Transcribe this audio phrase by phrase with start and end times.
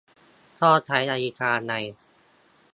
[0.59, 1.73] ก็ใช้นาฬิกาไง